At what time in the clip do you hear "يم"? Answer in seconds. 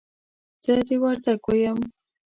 1.63-1.79